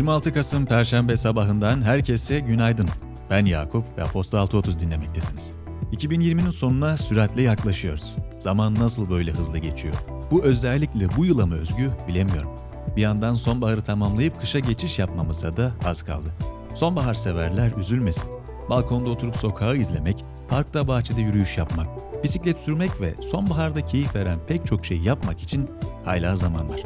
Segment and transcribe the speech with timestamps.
[0.00, 2.88] 26 Kasım Perşembe sabahından herkese günaydın.
[3.30, 5.52] Ben Yakup ve Aposto 6.30 dinlemektesiniz.
[5.92, 8.16] 2020'nin sonuna süratle yaklaşıyoruz.
[8.38, 9.94] Zaman nasıl böyle hızlı geçiyor?
[10.30, 12.50] Bu özellikle bu yıla mı özgü bilemiyorum.
[12.96, 16.28] Bir yandan sonbaharı tamamlayıp kışa geçiş yapmamıza da az kaldı.
[16.74, 18.30] Sonbahar severler üzülmesin.
[18.70, 21.86] Balkonda oturup sokağı izlemek, parkta bahçede yürüyüş yapmak,
[22.24, 25.70] bisiklet sürmek ve sonbaharda keyif veren pek çok şey yapmak için
[26.04, 26.80] hala zaman var.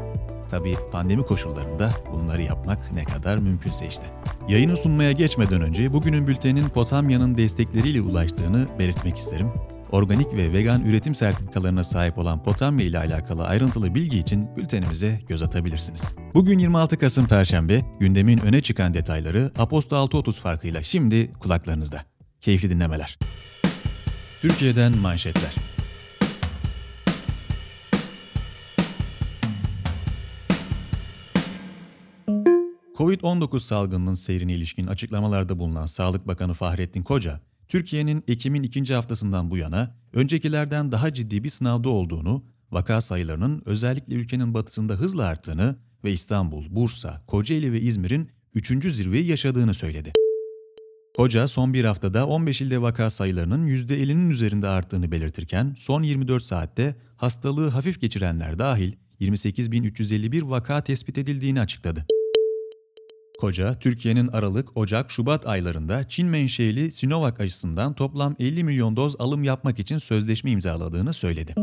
[0.51, 4.03] Tabii pandemi koşullarında bunları yapmak ne kadar mümkünse işte.
[4.47, 9.51] Yayını sunmaya geçmeden önce bugünün bültenin Potamya'nın destekleriyle ulaştığını belirtmek isterim.
[9.91, 15.43] Organik ve vegan üretim sertifikalarına sahip olan Potamya ile alakalı ayrıntılı bilgi için bültenimize göz
[15.43, 16.13] atabilirsiniz.
[16.33, 22.05] Bugün 26 Kasım Perşembe, gündemin öne çıkan detayları Aposto 6.30 farkıyla şimdi kulaklarınızda.
[22.41, 23.17] Keyifli dinlemeler.
[24.41, 25.64] Türkiye'den manşetler.
[32.95, 39.57] Covid-19 salgınının seyrine ilişkin açıklamalarda bulunan Sağlık Bakanı Fahrettin Koca, Türkiye'nin Ekim'in ikinci haftasından bu
[39.57, 46.11] yana öncekilerden daha ciddi bir sınavda olduğunu, vaka sayılarının özellikle ülkenin batısında hızla arttığını ve
[46.11, 48.93] İstanbul, Bursa, Kocaeli ve İzmir'in 3.
[48.93, 50.13] zirveyi yaşadığını söyledi.
[51.17, 56.95] Koca son bir haftada 15 ilde vaka sayılarının %50'nin üzerinde arttığını belirtirken son 24 saatte
[57.17, 62.05] hastalığı hafif geçirenler dahil 28.351 vaka tespit edildiğini açıkladı.
[63.39, 69.43] Koca, Türkiye'nin Aralık, Ocak, Şubat aylarında Çin menşeli Sinovac aşısından toplam 50 milyon doz alım
[69.43, 71.55] yapmak için sözleşme imzaladığını söyledi.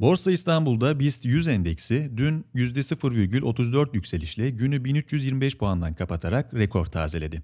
[0.00, 7.42] Borsa İstanbul'da BIST 100 endeksi dün %0,34 yükselişle günü 1325 puandan kapatarak rekor tazeledi.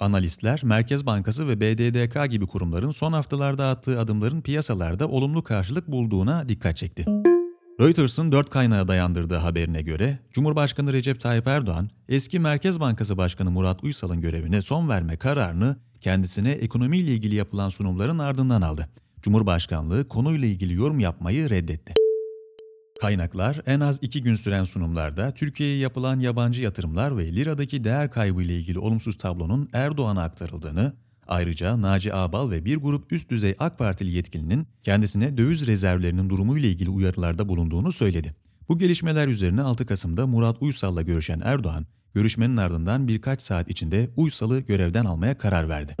[0.00, 6.48] Analistler, Merkez Bankası ve BDDK gibi kurumların son haftalarda attığı adımların piyasalarda olumlu karşılık bulduğuna
[6.48, 7.29] dikkat çekti.
[7.80, 13.84] Reuters'ın dört kaynağa dayandırdığı haberine göre, Cumhurbaşkanı Recep Tayyip Erdoğan, eski Merkez Bankası Başkanı Murat
[13.84, 18.88] Uysal'ın görevine son verme kararını kendisine ekonomiyle ilgili yapılan sunumların ardından aldı.
[19.22, 21.94] Cumhurbaşkanlığı konuyla ilgili yorum yapmayı reddetti.
[23.00, 28.42] Kaynaklar en az iki gün süren sunumlarda Türkiye'ye yapılan yabancı yatırımlar ve liradaki değer kaybı
[28.42, 30.92] ile ilgili olumsuz tablonun Erdoğan'a aktarıldığını,
[31.30, 36.68] Ayrıca Naci Ağbal ve bir grup üst düzey AK Partili yetkilinin kendisine döviz rezervlerinin durumuyla
[36.68, 38.34] ilgili uyarılarda bulunduğunu söyledi.
[38.68, 44.60] Bu gelişmeler üzerine 6 Kasım'da Murat Uysal'la görüşen Erdoğan, görüşmenin ardından birkaç saat içinde Uysal'ı
[44.60, 45.96] görevden almaya karar verdi.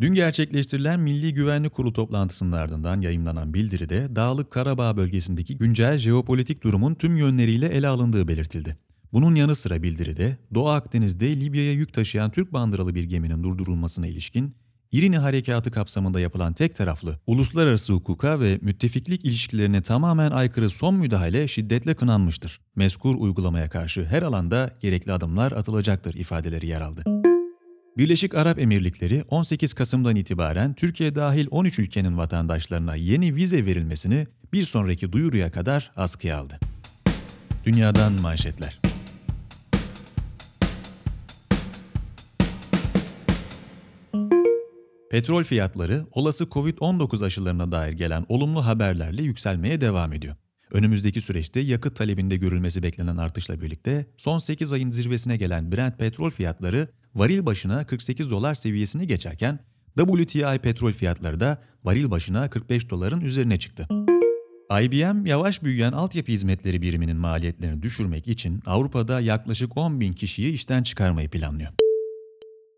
[0.00, 6.94] Dün gerçekleştirilen Milli Güvenlik Kurulu toplantısının ardından yayımlanan bildiride Dağlık Karabağ bölgesindeki güncel jeopolitik durumun
[6.94, 8.76] tüm yönleriyle ele alındığı belirtildi.
[9.14, 14.54] Bunun yanı sıra bildiride Doğu Akdeniz'de Libya'ya yük taşıyan Türk bandıralı bir geminin durdurulmasına ilişkin
[14.92, 21.48] İrini Harekatı kapsamında yapılan tek taraflı uluslararası hukuka ve müttefiklik ilişkilerine tamamen aykırı son müdahale
[21.48, 22.60] şiddetle kınanmıştır.
[22.76, 27.04] Meskur uygulamaya karşı her alanda gerekli adımlar atılacaktır ifadeleri yer aldı.
[27.96, 34.62] Birleşik Arap Emirlikleri 18 Kasım'dan itibaren Türkiye dahil 13 ülkenin vatandaşlarına yeni vize verilmesini bir
[34.62, 36.58] sonraki duyuruya kadar askıya aldı.
[37.64, 38.83] Dünyadan manşetler.
[45.14, 50.36] Petrol fiyatları olası Covid-19 aşılarına dair gelen olumlu haberlerle yükselmeye devam ediyor.
[50.70, 56.30] Önümüzdeki süreçte yakıt talebinde görülmesi beklenen artışla birlikte son 8 ayın zirvesine gelen Brent petrol
[56.30, 59.58] fiyatları varil başına 48 dolar seviyesini geçerken
[59.98, 63.88] WTI petrol fiyatları da varil başına 45 doların üzerine çıktı.
[64.82, 70.82] IBM yavaş büyüyen altyapı hizmetleri biriminin maliyetlerini düşürmek için Avrupa'da yaklaşık 10 bin kişiyi işten
[70.82, 71.72] çıkarmayı planlıyor.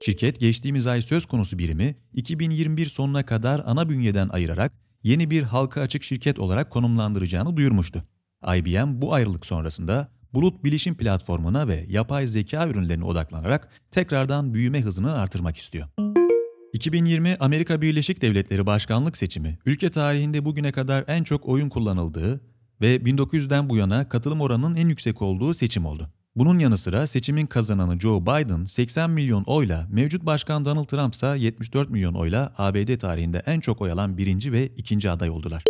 [0.01, 5.81] Şirket geçtiğimiz ay söz konusu birimi 2021 sonuna kadar ana bünyeden ayırarak yeni bir halka
[5.81, 8.05] açık şirket olarak konumlandıracağını duyurmuştu.
[8.57, 15.15] IBM bu ayrılık sonrasında bulut bilişim platformuna ve yapay zeka ürünlerine odaklanarak tekrardan büyüme hızını
[15.15, 15.89] artırmak istiyor.
[16.73, 22.41] 2020 Amerika Birleşik Devletleri Başkanlık seçimi, ülke tarihinde bugüne kadar en çok oyun kullanıldığı
[22.81, 26.11] ve 1900'den bu yana katılım oranının en yüksek olduğu seçim oldu.
[26.37, 31.35] Bunun yanı sıra seçimin kazananı Joe Biden 80 milyon oyla, mevcut başkan Donald Trump ise
[31.39, 35.63] 74 milyon oyla ABD tarihinde en çok oy alan birinci ve ikinci aday oldular.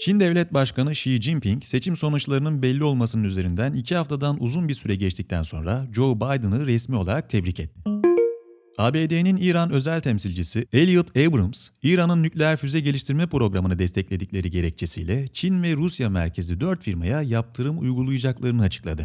[0.00, 4.94] Çin Devlet Başkanı Xi Jinping seçim sonuçlarının belli olmasının üzerinden iki haftadan uzun bir süre
[4.94, 7.80] geçtikten sonra Joe Biden'ı resmi olarak tebrik etti.
[8.78, 15.76] ABD'nin İran özel temsilcisi Elliot Abrams, İran'ın nükleer füze geliştirme programını destekledikleri gerekçesiyle Çin ve
[15.76, 19.04] Rusya merkezli dört firmaya yaptırım uygulayacaklarını açıkladı.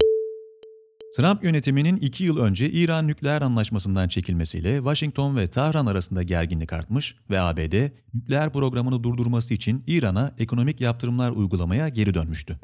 [1.15, 7.15] Trump yönetiminin iki yıl önce İran nükleer anlaşmasından çekilmesiyle Washington ve Tahran arasında gerginlik artmış
[7.29, 12.59] ve ABD nükleer programını durdurması için İran'a ekonomik yaptırımlar uygulamaya geri dönmüştü.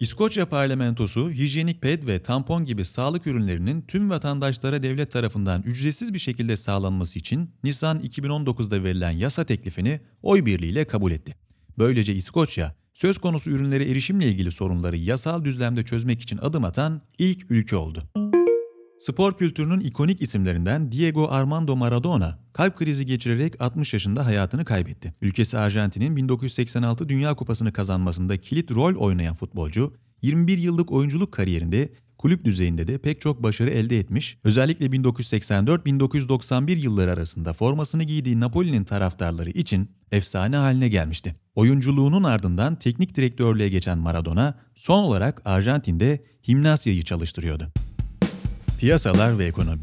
[0.00, 6.18] İskoçya parlamentosu hijyenik ped ve tampon gibi sağlık ürünlerinin tüm vatandaşlara devlet tarafından ücretsiz bir
[6.18, 11.34] şekilde sağlanması için Nisan 2019'da verilen yasa teklifini oy birliğiyle kabul etti.
[11.78, 17.50] Böylece İskoçya, söz konusu ürünlere erişimle ilgili sorunları yasal düzlemde çözmek için adım atan ilk
[17.50, 18.02] ülke oldu.
[19.02, 25.14] Spor kültürünün ikonik isimlerinden Diego Armando Maradona kalp krizi geçirerek 60 yaşında hayatını kaybetti.
[25.22, 31.92] Ülkesi Arjantin'in 1986 Dünya Kupası'nı kazanmasında kilit rol oynayan futbolcu, 21 yıllık oyunculuk kariyerinde
[32.22, 38.84] kulüp düzeyinde de pek çok başarı elde etmiş, özellikle 1984-1991 yılları arasında formasını giydiği Napoli'nin
[38.84, 41.34] taraftarları için efsane haline gelmişti.
[41.54, 47.68] Oyunculuğunun ardından teknik direktörlüğe geçen Maradona, son olarak Arjantin'de Himnasya'yı çalıştırıyordu.
[48.78, 49.80] Piyasalar ve ekonomi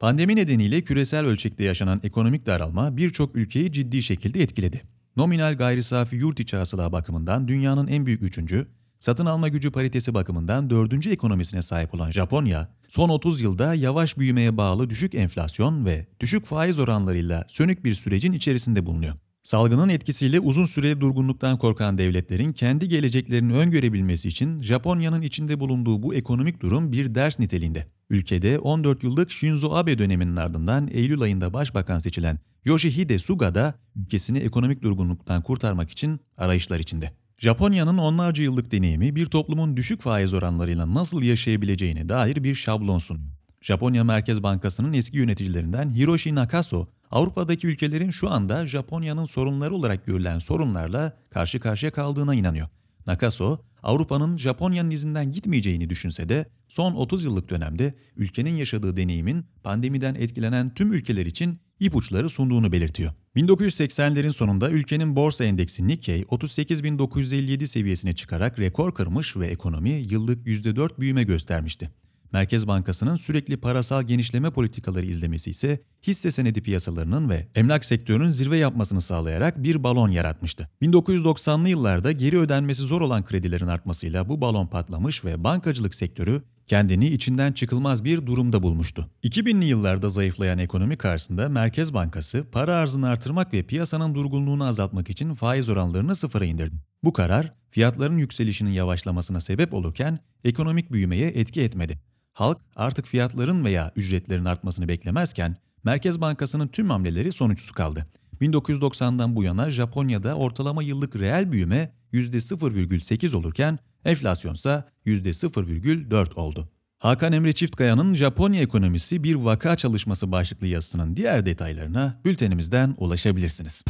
[0.00, 4.93] Pandemi nedeniyle küresel ölçekte yaşanan ekonomik daralma birçok ülkeyi ciddi şekilde etkiledi.
[5.16, 8.66] Nominal gayri safi yurt içi hasıla bakımından dünyanın en büyük üçüncü,
[8.98, 14.56] satın alma gücü paritesi bakımından dördüncü ekonomisine sahip olan Japonya, son 30 yılda yavaş büyümeye
[14.56, 19.14] bağlı düşük enflasyon ve düşük faiz oranlarıyla sönük bir sürecin içerisinde bulunuyor.
[19.44, 26.14] Salgının etkisiyle uzun süreli durgunluktan korkan devletlerin kendi geleceklerini öngörebilmesi için Japonya'nın içinde bulunduğu bu
[26.14, 27.86] ekonomik durum bir ders niteliğinde.
[28.10, 34.38] Ülkede 14 yıllık Shinzo Abe döneminin ardından Eylül ayında başbakan seçilen Yoshihide Suga da ülkesini
[34.38, 37.12] ekonomik durgunluktan kurtarmak için arayışlar içinde.
[37.38, 43.34] Japonya'nın onlarca yıllık deneyimi bir toplumun düşük faiz oranlarıyla nasıl yaşayabileceğine dair bir şablon sunuyor.
[43.60, 50.38] Japonya Merkez Bankası'nın eski yöneticilerinden Hiroshi Nakaso, Avrupa'daki ülkelerin şu anda Japonya'nın sorunları olarak görülen
[50.38, 52.68] sorunlarla karşı karşıya kaldığına inanıyor.
[53.06, 60.14] Nakaso, Avrupa'nın Japonya'nın izinden gitmeyeceğini düşünse de son 30 yıllık dönemde ülkenin yaşadığı deneyimin pandemiden
[60.14, 63.12] etkilenen tüm ülkeler için ipuçları sunduğunu belirtiyor.
[63.36, 71.00] 1980'lerin sonunda ülkenin borsa endeksi Nikkei 38.957 seviyesine çıkarak rekor kırmış ve ekonomi yıllık %4
[71.00, 71.90] büyüme göstermişti.
[72.34, 78.56] Merkez Bankası'nın sürekli parasal genişleme politikaları izlemesi ise hisse senedi piyasalarının ve emlak sektörünün zirve
[78.56, 80.68] yapmasını sağlayarak bir balon yaratmıştı.
[80.82, 87.06] 1990'lı yıllarda geri ödenmesi zor olan kredilerin artmasıyla bu balon patlamış ve bankacılık sektörü kendini
[87.06, 89.10] içinden çıkılmaz bir durumda bulmuştu.
[89.24, 95.34] 2000'li yıllarda zayıflayan ekonomi karşısında Merkez Bankası para arzını artırmak ve piyasanın durgunluğunu azaltmak için
[95.34, 96.76] faiz oranlarını sıfıra indirdi.
[97.04, 102.13] Bu karar fiyatların yükselişinin yavaşlamasına sebep olurken ekonomik büyümeye etki etmedi.
[102.34, 108.06] Halk artık fiyatların veya ücretlerin artmasını beklemezken Merkez Bankası'nın tüm hamleleri sonuçsuz kaldı.
[108.40, 116.68] 1990'dan bu yana Japonya'da ortalama yıllık reel büyüme %0,8 olurken enflasyon ise %0,4 oldu.
[116.98, 123.84] Hakan Emre Çiftkaya'nın Japonya ekonomisi bir vaka çalışması başlıklı yazısının diğer detaylarına bültenimizden ulaşabilirsiniz.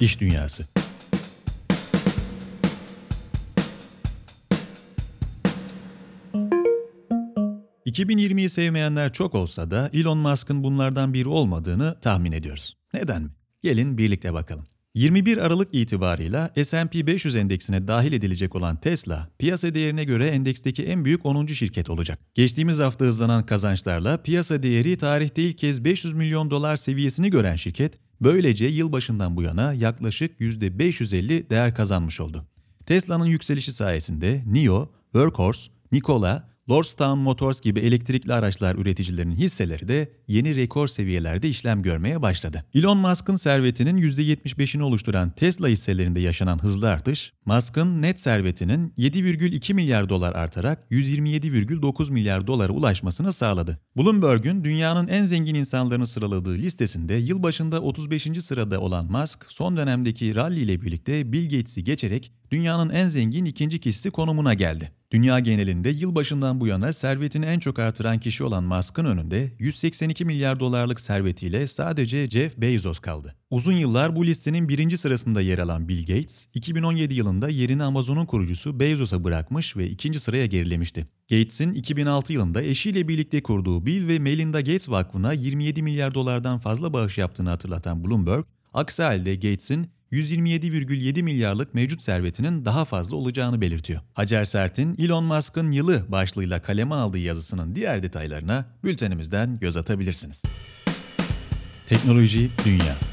[0.00, 0.79] İş Dünyası
[7.90, 12.76] 2020'yi sevmeyenler çok olsa da Elon Musk'ın bunlardan biri olmadığını tahmin ediyoruz.
[12.94, 13.30] Neden mi?
[13.62, 14.66] Gelin birlikte bakalım.
[14.94, 21.04] 21 Aralık itibarıyla S&P 500 endeksine dahil edilecek olan Tesla, piyasa değerine göre endeksteki en
[21.04, 21.46] büyük 10.
[21.46, 22.18] şirket olacak.
[22.34, 27.94] Geçtiğimiz hafta hızlanan kazançlarla piyasa değeri tarihte ilk kez 500 milyon dolar seviyesini gören şirket,
[28.20, 32.44] böylece yılbaşından bu yana yaklaşık %550 değer kazanmış oldu.
[32.86, 40.56] Tesla'nın yükselişi sayesinde NIO, Workhorse, Nikola, Lordstown Motors gibi elektrikli araçlar üreticilerinin hisseleri de yeni
[40.56, 42.64] rekor seviyelerde işlem görmeye başladı.
[42.74, 50.08] Elon Musk'ın servetinin %75'ini oluşturan Tesla hisselerinde yaşanan hızlı artış, Musk'ın net servetinin 7,2 milyar
[50.08, 53.80] dolar artarak 127,9 milyar dolara ulaşmasını sağladı.
[53.96, 58.28] Bloomberg'un dünyanın en zengin insanlarını sıraladığı listesinde yılbaşında 35.
[58.40, 63.80] sırada olan Musk, son dönemdeki rally ile birlikte Bill Gates'i geçerek dünyanın en zengin ikinci
[63.80, 64.99] kişisi konumuna geldi.
[65.12, 70.60] Dünya genelinde yılbaşından bu yana servetini en çok artıran kişi olan Musk'ın önünde 182 milyar
[70.60, 73.36] dolarlık servetiyle sadece Jeff Bezos kaldı.
[73.50, 78.80] Uzun yıllar bu listenin birinci sırasında yer alan Bill Gates, 2017 yılında yerini Amazon'un kurucusu
[78.80, 81.06] Bezos'a bırakmış ve ikinci sıraya gerilemişti.
[81.30, 86.92] Gates'in 2006 yılında eşiyle birlikte kurduğu Bill ve Melinda Gates Vakfı'na 27 milyar dolardan fazla
[86.92, 94.00] bağış yaptığını hatırlatan Bloomberg, aksi halde Gates'in 127,7 milyarlık mevcut servetinin daha fazla olacağını belirtiyor.
[94.14, 100.42] Hacer Sert'in Elon Musk'ın yılı başlığıyla kaleme aldığı yazısının diğer detaylarına bültenimizden göz atabilirsiniz.
[101.88, 103.09] Teknoloji Dünya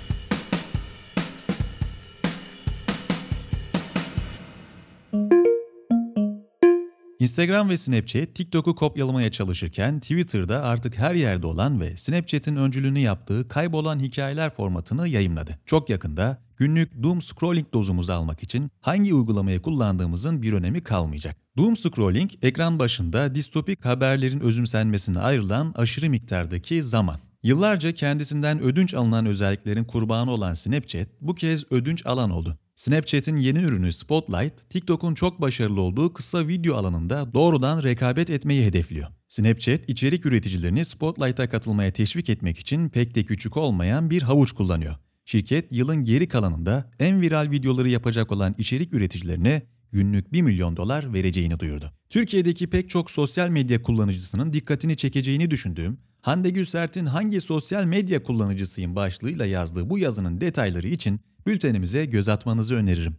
[7.20, 13.48] Instagram ve Snapchat TikTok'u kopyalamaya çalışırken Twitter'da artık her yerde olan ve Snapchat'in öncülüğünü yaptığı
[13.48, 15.60] kaybolan hikayeler formatını yayımladı.
[15.66, 21.38] Çok yakında günlük doom scrolling dozumuzu almak için hangi uygulamayı kullandığımızın bir önemi kalmayacak.
[21.58, 27.18] Doom scrolling ekran başında distopik haberlerin özümsenmesine ayrılan aşırı miktardaki zaman.
[27.44, 32.58] Yıllarca kendisinden ödünç alınan özelliklerin kurbanı olan Snapchat bu kez ödünç alan oldu.
[32.78, 39.08] Snapchat'in yeni ürünü Spotlight, TikTok'un çok başarılı olduğu kısa video alanında doğrudan rekabet etmeyi hedefliyor.
[39.28, 44.96] Snapchat, içerik üreticilerini Spotlight'a katılmaya teşvik etmek için pek de küçük olmayan bir havuç kullanıyor.
[45.26, 51.14] Şirket, yılın geri kalanında en viral videoları yapacak olan içerik üreticilerine günlük 1 milyon dolar
[51.14, 51.92] vereceğini duyurdu.
[52.10, 58.96] Türkiye'deki pek çok sosyal medya kullanıcısının dikkatini çekeceğini düşündüğüm Hande Gülsert'in hangi sosyal medya kullanıcısıyım
[58.96, 63.16] başlığıyla yazdığı bu yazının detayları için bültenimize göz atmanızı öneririm.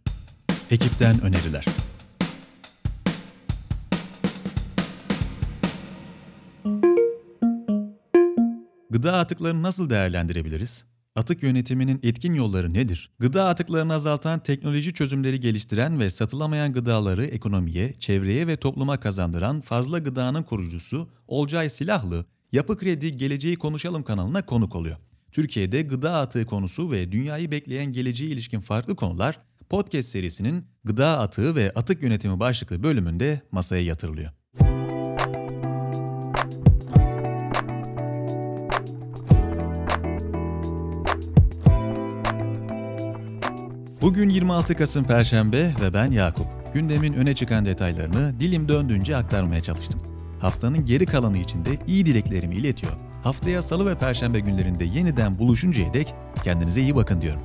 [0.71, 1.65] Ekipten öneriler.
[8.89, 10.85] Gıda atıklarını nasıl değerlendirebiliriz?
[11.15, 13.11] Atık yönetiminin etkin yolları nedir?
[13.19, 19.99] Gıda atıklarını azaltan teknoloji çözümleri geliştiren ve satılamayan gıdaları ekonomiye, çevreye ve topluma kazandıran Fazla
[19.99, 24.97] Gıda'nın kurucusu Olcay Silahlı, Yapı Kredi Geleceği Konuşalım kanalına konuk oluyor.
[25.39, 31.55] Türkiye'de gıda atığı konusu ve dünyayı bekleyen geleceğe ilişkin farklı konular podcast serisinin Gıda Atığı
[31.55, 34.31] ve Atık Yönetimi başlıklı bölümünde masaya yatırılıyor.
[44.01, 46.47] Bugün 26 Kasım Perşembe ve ben Yakup.
[46.73, 50.01] Gündemin öne çıkan detaylarını dilim döndüğünce aktarmaya çalıştım.
[50.39, 53.08] Haftanın geri kalanı için de iyi dileklerimi iletiyor.
[53.23, 57.41] Haftaya salı ve perşembe günlerinde yeniden buluşuncaya dek kendinize iyi bakın diyorum.